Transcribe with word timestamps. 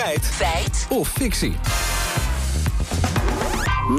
Feit. 0.00 0.26
Feit. 0.26 0.86
Of 0.90 1.08
fictie. 1.08 1.54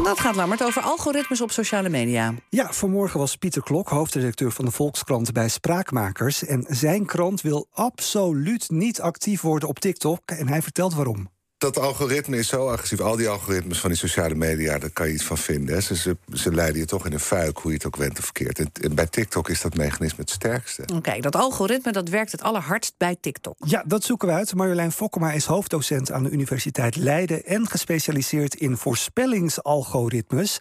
Dat 0.03 0.19
gaat 0.19 0.35
Lammert 0.35 0.63
over 0.63 0.81
algoritmes 0.81 1.41
op 1.41 1.51
sociale 1.51 1.89
media. 1.89 2.33
Ja, 2.49 2.73
vanmorgen 2.73 3.19
was 3.19 3.35
Pieter 3.35 3.63
Klok, 3.63 3.89
hoofdredacteur 3.89 4.51
van 4.51 4.65
de 4.65 4.71
Volkskrant 4.71 5.31
bij 5.31 5.49
Spraakmakers. 5.49 6.45
En 6.45 6.65
zijn 6.67 7.05
krant 7.05 7.41
wil 7.41 7.67
absoluut 7.71 8.69
niet 8.69 9.01
actief 9.01 9.41
worden 9.41 9.69
op 9.69 9.79
TikTok. 9.79 10.19
En 10.25 10.47
hij 10.47 10.61
vertelt 10.61 10.93
waarom 10.93 11.29
dat 11.61 11.79
algoritme 11.79 12.37
is 12.37 12.47
zo 12.47 12.67
agressief. 12.67 12.99
Al 12.99 13.15
die 13.15 13.29
algoritmes 13.29 13.79
van 13.79 13.89
die 13.89 13.99
sociale 13.99 14.35
media, 14.35 14.79
daar 14.79 14.89
kan 14.89 15.07
je 15.07 15.13
iets 15.13 15.23
van 15.23 15.37
vinden. 15.37 15.83
Ze, 15.83 15.95
ze, 15.95 16.17
ze, 16.33 16.53
leiden 16.53 16.79
je 16.79 16.85
toch 16.85 17.05
in 17.05 17.13
een 17.13 17.19
fuik, 17.19 17.57
hoe 17.57 17.71
je 17.71 17.77
het 17.77 17.85
ook 17.85 17.95
went 17.95 18.17
of 18.17 18.23
verkeerd. 18.23 18.59
En, 18.59 18.95
bij 18.95 19.07
TikTok 19.07 19.49
is 19.49 19.61
dat 19.61 19.75
mechanisme 19.75 20.19
het 20.19 20.29
sterkste. 20.29 20.83
Oké, 20.95 21.19
dat 21.19 21.35
algoritme 21.35 21.91
dat 21.91 22.09
werkt 22.09 22.31
het 22.31 22.41
allerhardst 22.41 22.93
bij 22.97 23.15
TikTok. 23.21 23.55
Ja, 23.65 23.83
dat 23.87 24.03
zoeken 24.03 24.27
we 24.27 24.33
uit. 24.33 24.55
Marjolein 24.55 24.91
Fokkema 24.91 25.31
is 25.31 25.45
hoofddocent 25.45 26.11
aan 26.11 26.23
de 26.23 26.29
Universiteit 26.29 26.95
Leiden... 26.95 27.45
en 27.45 27.67
gespecialiseerd 27.67 28.55
in 28.55 28.77
voorspellingsalgoritmes. 28.77 30.57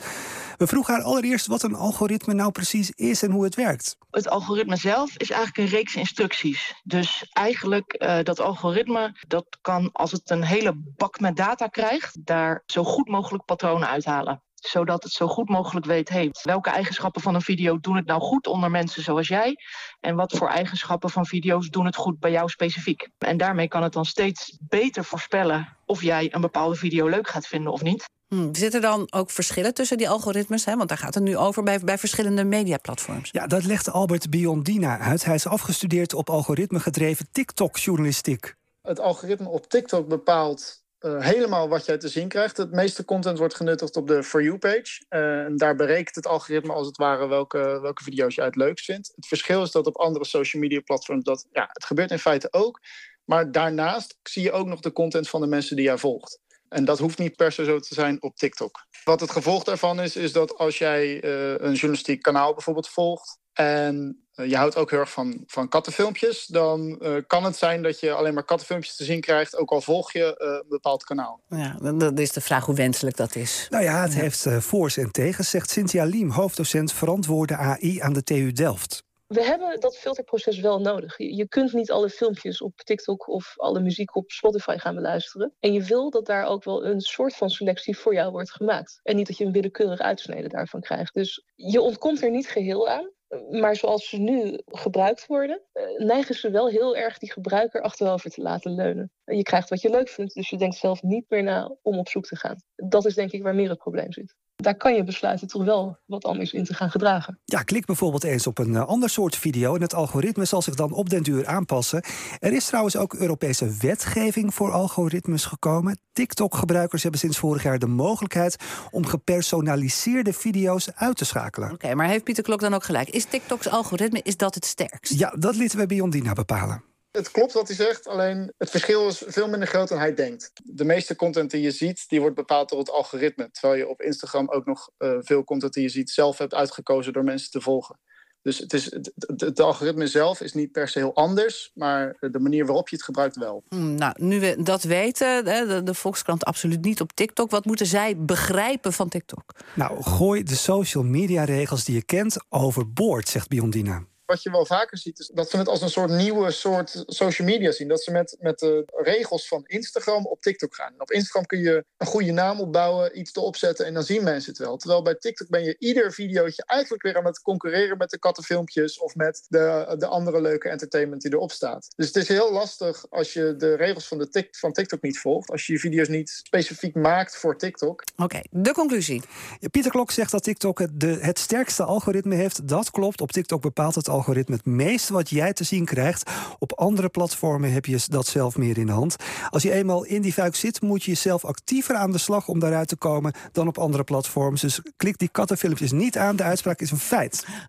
We 0.60 0.66
vroegen 0.66 0.94
haar 0.94 1.02
allereerst 1.02 1.46
wat 1.46 1.62
een 1.62 1.74
algoritme 1.74 2.34
nou 2.34 2.50
precies 2.50 2.90
is 2.90 3.22
en 3.22 3.30
hoe 3.30 3.44
het 3.44 3.54
werkt. 3.54 3.96
Het 4.10 4.28
algoritme 4.28 4.76
zelf 4.76 5.16
is 5.16 5.30
eigenlijk 5.30 5.58
een 5.70 5.76
reeks 5.76 5.96
instructies. 5.96 6.74
Dus 6.82 7.26
eigenlijk 7.32 7.96
uh, 8.02 8.18
dat 8.22 8.40
algoritme, 8.40 9.16
dat 9.28 9.58
kan 9.60 9.92
als 9.92 10.12
het 10.12 10.30
een 10.30 10.42
hele 10.42 10.72
bak 10.96 11.20
met 11.20 11.36
data 11.36 11.66
krijgt, 11.66 12.26
daar 12.26 12.62
zo 12.66 12.84
goed 12.84 13.08
mogelijk 13.08 13.44
patronen 13.44 13.88
uithalen 13.88 14.42
zodat 14.54 15.02
het 15.02 15.12
zo 15.12 15.28
goed 15.28 15.48
mogelijk 15.48 15.86
weet, 15.86 16.08
hey, 16.08 16.30
welke 16.42 16.70
eigenschappen 16.70 17.22
van 17.22 17.34
een 17.34 17.40
video 17.40 17.78
doen 17.78 17.96
het 17.96 18.06
nou 18.06 18.20
goed 18.20 18.46
onder 18.46 18.70
mensen 18.70 19.02
zoals 19.02 19.28
jij? 19.28 19.56
En 20.00 20.14
wat 20.14 20.32
voor 20.36 20.48
eigenschappen 20.48 21.10
van 21.10 21.26
video's 21.26 21.68
doen 21.68 21.86
het 21.86 21.96
goed 21.96 22.18
bij 22.18 22.30
jou 22.30 22.48
specifiek? 22.48 23.08
En 23.18 23.36
daarmee 23.36 23.68
kan 23.68 23.82
het 23.82 23.92
dan 23.92 24.04
steeds 24.04 24.58
beter 24.68 25.04
voorspellen 25.04 25.76
of 25.86 26.02
jij 26.02 26.34
een 26.34 26.40
bepaalde 26.40 26.76
video 26.76 27.08
leuk 27.08 27.28
gaat 27.28 27.46
vinden 27.46 27.72
of 27.72 27.82
niet. 27.82 28.08
Hmm, 28.34 28.54
zitten 28.54 28.80
dan 28.80 29.06
ook 29.12 29.30
verschillen 29.30 29.74
tussen 29.74 29.96
die 29.96 30.08
algoritmes? 30.08 30.64
Hè? 30.64 30.76
Want 30.76 30.88
daar 30.88 30.98
gaat 30.98 31.14
het 31.14 31.22
nu 31.22 31.36
over 31.36 31.62
bij, 31.62 31.78
bij 31.78 31.98
verschillende 31.98 32.44
mediaplatforms. 32.44 33.28
Ja, 33.32 33.46
dat 33.46 33.64
legt 33.64 33.90
Albert 33.90 34.30
Biondina 34.30 34.98
uit. 34.98 35.24
Hij 35.24 35.34
is 35.34 35.46
afgestudeerd 35.46 36.14
op 36.14 36.30
algoritme 36.30 36.80
gedreven 36.80 37.26
TikTok-journalistiek. 37.32 38.54
Het 38.82 39.00
algoritme 39.00 39.48
op 39.48 39.66
TikTok 39.66 40.08
bepaalt 40.08 40.82
uh, 41.00 41.20
helemaal 41.20 41.68
wat 41.68 41.84
jij 41.84 41.98
te 41.98 42.08
zien 42.08 42.28
krijgt. 42.28 42.56
Het 42.56 42.72
meeste 42.72 43.04
content 43.04 43.38
wordt 43.38 43.54
genuttigd 43.54 43.96
op 43.96 44.06
de 44.06 44.22
For 44.22 44.42
You-page. 44.42 45.04
Uh, 45.08 45.44
en 45.44 45.56
daar 45.56 45.76
berekent 45.76 46.14
het 46.14 46.26
algoritme 46.26 46.72
als 46.72 46.86
het 46.86 46.96
ware 46.96 47.26
welke, 47.26 47.78
welke 47.82 48.02
video's 48.02 48.34
je 48.34 48.42
het 48.42 48.56
leukst 48.56 48.84
vindt. 48.84 49.12
Het 49.14 49.26
verschil 49.26 49.62
is 49.62 49.70
dat 49.70 49.86
op 49.86 49.96
andere 49.96 50.24
social 50.24 50.62
media 50.62 50.80
platforms 50.80 51.24
dat, 51.24 51.46
ja, 51.52 51.68
het 51.72 51.84
gebeurt 51.84 52.10
in 52.10 52.18
feite 52.18 52.48
ook. 52.50 52.80
Maar 53.24 53.52
daarnaast 53.52 54.18
zie 54.22 54.42
je 54.42 54.52
ook 54.52 54.66
nog 54.66 54.80
de 54.80 54.92
content 54.92 55.28
van 55.28 55.40
de 55.40 55.46
mensen 55.46 55.76
die 55.76 55.84
jij 55.84 55.98
volgt. 55.98 56.38
En 56.70 56.84
dat 56.84 56.98
hoeft 56.98 57.18
niet 57.18 57.36
per 57.36 57.52
se 57.52 57.64
zo 57.64 57.78
te 57.78 57.94
zijn 57.94 58.22
op 58.22 58.36
TikTok. 58.36 58.86
Wat 59.04 59.20
het 59.20 59.30
gevolg 59.30 59.64
daarvan 59.64 60.00
is, 60.00 60.16
is 60.16 60.32
dat 60.32 60.58
als 60.58 60.78
jij 60.78 61.24
uh, 61.24 61.50
een 61.50 61.72
journalistiek 61.72 62.22
kanaal 62.22 62.52
bijvoorbeeld 62.52 62.88
volgt 62.88 63.38
en 63.52 64.24
uh, 64.34 64.48
je 64.48 64.56
houdt 64.56 64.76
ook 64.76 64.90
heel 64.90 64.98
erg 64.98 65.10
van, 65.10 65.42
van 65.46 65.68
kattenfilmpjes, 65.68 66.46
dan 66.46 66.98
uh, 67.02 67.16
kan 67.26 67.44
het 67.44 67.56
zijn 67.56 67.82
dat 67.82 68.00
je 68.00 68.12
alleen 68.12 68.34
maar 68.34 68.44
kattenfilmpjes 68.44 68.96
te 68.96 69.04
zien 69.04 69.20
krijgt, 69.20 69.56
ook 69.56 69.70
al 69.70 69.80
volg 69.80 70.12
je 70.12 70.34
een 70.36 70.64
bepaald 70.68 71.04
kanaal. 71.04 71.40
Ja, 71.48 71.76
dat 71.92 72.18
is 72.18 72.32
de 72.32 72.40
vraag 72.40 72.66
hoe 72.66 72.74
wenselijk 72.74 73.16
dat 73.16 73.34
is. 73.34 73.66
Nou 73.70 73.84
ja, 73.84 74.02
het 74.02 74.12
ja. 74.12 74.20
heeft 74.20 74.46
voor's 74.48 74.96
en 74.96 75.10
tegens, 75.10 75.50
zegt 75.50 75.70
Cynthia 75.70 76.04
Liem, 76.04 76.30
hoofddocent 76.30 76.92
verantwoorde 76.92 77.56
AI 77.56 78.00
aan 78.00 78.12
de 78.12 78.22
TU 78.22 78.52
Delft. 78.52 79.08
We 79.34 79.44
hebben 79.44 79.80
dat 79.80 79.96
filterproces 79.96 80.60
wel 80.60 80.80
nodig. 80.80 81.18
Je 81.18 81.48
kunt 81.48 81.72
niet 81.72 81.90
alle 81.90 82.08
filmpjes 82.08 82.62
op 82.62 82.76
TikTok 82.76 83.28
of 83.28 83.54
alle 83.56 83.80
muziek 83.80 84.16
op 84.16 84.30
Spotify 84.30 84.76
gaan 84.76 84.94
beluisteren. 84.94 85.54
En 85.60 85.72
je 85.72 85.82
wil 85.82 86.10
dat 86.10 86.26
daar 86.26 86.46
ook 86.46 86.64
wel 86.64 86.84
een 86.84 87.00
soort 87.00 87.34
van 87.34 87.50
selectie 87.50 87.98
voor 87.98 88.14
jou 88.14 88.30
wordt 88.30 88.52
gemaakt. 88.52 89.00
En 89.02 89.16
niet 89.16 89.26
dat 89.26 89.38
je 89.38 89.44
een 89.44 89.52
willekeurig 89.52 89.98
uitsnede 89.98 90.48
daarvan 90.48 90.80
krijgt. 90.80 91.14
Dus 91.14 91.44
je 91.54 91.80
ontkomt 91.80 92.22
er 92.22 92.30
niet 92.30 92.48
geheel 92.48 92.88
aan. 92.88 93.10
Maar 93.50 93.76
zoals 93.76 94.08
ze 94.08 94.18
nu 94.18 94.60
gebruikt 94.66 95.26
worden, 95.26 95.62
neigen 95.96 96.34
ze 96.34 96.50
wel 96.50 96.68
heel 96.68 96.96
erg 96.96 97.18
die 97.18 97.32
gebruiker 97.32 97.82
achterover 97.82 98.30
te 98.30 98.42
laten 98.42 98.74
leunen. 98.74 99.12
Je 99.24 99.42
krijgt 99.42 99.68
wat 99.68 99.80
je 99.80 99.90
leuk 99.90 100.08
vindt, 100.08 100.34
dus 100.34 100.50
je 100.50 100.56
denkt 100.56 100.76
zelf 100.76 101.02
niet 101.02 101.24
meer 101.28 101.42
na 101.42 101.76
om 101.82 101.98
op 101.98 102.08
zoek 102.08 102.26
te 102.26 102.36
gaan. 102.36 102.56
Dat 102.74 103.06
is 103.06 103.14
denk 103.14 103.32
ik 103.32 103.42
waar 103.42 103.54
meer 103.54 103.68
het 103.68 103.78
probleem 103.78 104.12
zit. 104.12 104.34
Daar 104.60 104.74
kan 104.74 104.94
je 104.94 105.04
besluiten 105.04 105.48
toch 105.48 105.64
wel 105.64 105.98
wat 106.06 106.24
anders 106.24 106.52
in 106.52 106.64
te 106.64 106.74
gaan 106.74 106.90
gedragen. 106.90 107.38
Ja, 107.44 107.62
klik 107.62 107.86
bijvoorbeeld 107.86 108.24
eens 108.24 108.46
op 108.46 108.58
een 108.58 108.76
ander 108.76 109.10
soort 109.10 109.36
video 109.36 109.74
en 109.74 109.82
het 109.82 109.94
algoritme 109.94 110.44
zal 110.44 110.62
zich 110.62 110.74
dan 110.74 110.92
op 110.92 111.10
den 111.10 111.22
duur 111.22 111.46
aanpassen. 111.46 112.04
Er 112.38 112.52
is 112.52 112.66
trouwens 112.66 112.96
ook 112.96 113.14
Europese 113.14 113.76
wetgeving 113.80 114.54
voor 114.54 114.72
algoritmes 114.72 115.44
gekomen. 115.44 115.98
TikTok-gebruikers 116.12 117.02
hebben 117.02 117.20
sinds 117.20 117.38
vorig 117.38 117.62
jaar 117.62 117.78
de 117.78 117.86
mogelijkheid 117.86 118.56
om 118.90 119.06
gepersonaliseerde 119.06 120.32
video's 120.32 120.88
uit 120.94 121.16
te 121.16 121.24
schakelen. 121.24 121.72
Oké, 121.72 121.84
okay, 121.84 121.92
maar 121.92 122.06
heeft 122.06 122.24
Pieter 122.24 122.44
Klok 122.44 122.60
dan 122.60 122.74
ook 122.74 122.84
gelijk? 122.84 123.08
Is 123.08 123.24
TikToks 123.24 123.68
algoritme 123.68 124.20
is 124.22 124.36
dat 124.36 124.54
het 124.54 124.64
sterkst? 124.64 125.18
Ja, 125.18 125.34
dat 125.38 125.56
lieten 125.56 125.78
we 125.78 125.86
Biondina 125.86 126.32
bepalen. 126.32 126.89
Het 127.10 127.30
klopt 127.30 127.52
wat 127.52 127.66
hij 127.66 127.76
zegt, 127.76 128.06
alleen 128.06 128.52
het 128.58 128.70
verschil 128.70 129.08
is 129.08 129.22
veel 129.26 129.48
minder 129.48 129.68
groot 129.68 129.88
dan 129.88 129.98
hij 129.98 130.14
denkt. 130.14 130.50
De 130.64 130.84
meeste 130.84 131.16
content 131.16 131.50
die 131.50 131.60
je 131.60 131.70
ziet, 131.70 132.08
die 132.08 132.20
wordt 132.20 132.36
bepaald 132.36 132.68
door 132.68 132.78
het 132.78 132.90
algoritme. 132.90 133.50
Terwijl 133.50 133.74
je 133.74 133.88
op 133.88 134.02
Instagram 134.02 134.48
ook 134.48 134.66
nog 134.66 134.90
uh, 134.98 135.16
veel 135.20 135.44
content 135.44 135.72
die 135.72 135.82
je 135.82 135.88
ziet 135.88 136.10
zelf 136.10 136.38
hebt 136.38 136.54
uitgekozen 136.54 137.12
door 137.12 137.24
mensen 137.24 137.50
te 137.50 137.60
volgen. 137.60 137.98
Dus 138.42 138.58
het, 138.58 138.72
is, 138.72 138.84
het, 138.84 139.12
het, 139.14 139.40
het, 139.40 139.60
algoritme 139.60 140.06
zelf 140.06 140.40
is 140.40 140.52
niet 140.52 140.72
per 140.72 140.88
se 140.88 140.98
heel 140.98 141.14
anders, 141.14 141.70
maar 141.74 142.16
de 142.20 142.38
manier 142.38 142.66
waarop 142.66 142.88
je 142.88 142.96
het 142.96 143.04
gebruikt 143.04 143.36
wel. 143.36 143.64
Hmm, 143.68 143.94
nou, 143.94 144.14
nu 144.16 144.40
we 144.40 144.62
dat 144.62 144.82
weten, 144.82 145.44
de, 145.44 145.80
de 145.84 145.94
Volkskrant 145.94 146.44
absoluut 146.44 146.84
niet 146.84 147.00
op 147.00 147.12
TikTok. 147.12 147.50
Wat 147.50 147.64
moeten 147.64 147.86
zij 147.86 148.16
begrijpen 148.18 148.92
van 148.92 149.08
TikTok? 149.08 149.54
Nou, 149.74 150.02
gooi 150.02 150.42
de 150.42 150.54
social 150.54 151.04
media 151.04 151.44
regels 151.44 151.84
die 151.84 151.94
je 151.94 152.02
kent 152.02 152.36
overboord, 152.48 153.28
zegt 153.28 153.48
Biondina 153.48 154.08
wat 154.30 154.42
je 154.42 154.50
wel 154.50 154.66
vaker 154.66 154.98
ziet, 154.98 155.18
is 155.18 155.30
dat 155.34 155.50
ze 155.50 155.56
het 155.56 155.68
als 155.68 155.82
een 155.82 155.90
soort 155.90 156.10
nieuwe 156.10 156.50
soort 156.50 157.04
social 157.06 157.48
media 157.48 157.70
zien. 157.70 157.88
Dat 157.88 158.02
ze 158.02 158.10
met, 158.10 158.36
met 158.40 158.58
de 158.58 158.84
regels 158.86 159.48
van 159.48 159.64
Instagram 159.66 160.26
op 160.26 160.40
TikTok 160.40 160.74
gaan. 160.74 160.92
En 160.92 161.00
op 161.00 161.10
Instagram 161.10 161.46
kun 161.46 161.58
je 161.58 161.84
een 161.96 162.06
goede 162.06 162.32
naam 162.32 162.60
opbouwen, 162.60 163.18
iets 163.18 163.32
te 163.32 163.40
opzetten 163.40 163.86
en 163.86 163.94
dan 163.94 164.02
zien 164.02 164.24
mensen 164.24 164.50
het 164.50 164.60
wel. 164.60 164.76
Terwijl 164.76 165.02
bij 165.02 165.14
TikTok 165.14 165.48
ben 165.48 165.64
je 165.64 165.76
ieder 165.78 166.12
videootje 166.12 166.64
eigenlijk 166.66 167.02
weer 167.02 167.16
aan 167.16 167.24
het 167.24 167.42
concurreren 167.42 167.96
met 167.98 168.10
de 168.10 168.18
kattenfilmpjes 168.18 168.98
of 168.98 169.14
met 169.14 169.46
de, 169.48 169.94
de 169.98 170.06
andere 170.06 170.40
leuke 170.40 170.68
entertainment 170.68 171.22
die 171.22 171.32
erop 171.32 171.52
staat. 171.52 171.88
Dus 171.96 172.06
het 172.06 172.16
is 172.16 172.28
heel 172.28 172.52
lastig 172.52 173.10
als 173.10 173.32
je 173.32 173.54
de 173.56 173.74
regels 173.74 174.08
van, 174.08 174.18
de 174.18 174.28
tik, 174.28 174.56
van 174.56 174.72
TikTok 174.72 175.02
niet 175.02 175.18
volgt. 175.18 175.50
Als 175.50 175.66
je 175.66 175.72
je 175.72 175.78
video's 175.78 176.08
niet 176.08 176.28
specifiek 176.28 176.94
maakt 176.94 177.36
voor 177.36 177.56
TikTok. 177.56 178.02
Oké, 178.12 178.22
okay, 178.22 178.44
de 178.50 178.72
conclusie. 178.72 179.22
Pieter 179.70 179.90
Klok 179.90 180.10
zegt 180.10 180.30
dat 180.30 180.42
TikTok 180.42 180.78
het, 180.78 181.00
de, 181.00 181.18
het 181.20 181.38
sterkste 181.38 181.84
algoritme 181.84 182.34
heeft. 182.34 182.68
Dat 182.68 182.90
klopt. 182.90 183.20
Op 183.20 183.32
TikTok 183.32 183.60
bepaalt 183.60 183.94
het 183.94 184.08
algoritme 184.08 184.18
algoritme 184.20 184.54
het 184.54 184.66
meeste 184.66 185.12
wat 185.12 185.30
jij 185.30 185.52
te 185.52 185.64
zien 185.64 185.84
krijgt. 185.84 186.30
Op 186.58 186.72
andere 186.72 187.08
platformen 187.08 187.72
heb 187.72 187.86
je 187.86 188.00
dat 188.08 188.26
zelf 188.26 188.56
meer 188.56 188.78
in 188.78 188.86
de 188.86 188.92
hand. 188.92 189.16
Als 189.50 189.62
je 189.62 189.72
eenmaal 189.72 190.04
in 190.04 190.22
die 190.22 190.32
fuik 190.32 190.56
zit, 190.56 190.82
moet 190.82 191.02
je 191.02 191.10
jezelf 191.10 191.44
actiever 191.44 191.94
aan 191.94 192.12
de 192.12 192.18
slag 192.18 192.48
om 192.48 192.58
daaruit 192.58 192.88
te 192.88 192.96
komen 192.96 193.32
dan 193.52 193.68
op 193.68 193.78
andere 193.78 194.04
platforms. 194.04 194.60
Dus 194.60 194.80
klik 194.96 195.18
die 195.18 195.28
kattenfilmpjes 195.28 195.92
niet 195.92 196.18
aan. 196.18 196.36
De 196.36 196.42
uitspraak 196.42 196.80
is 196.80 196.90
een 196.90 196.98
feit. 196.98 197.44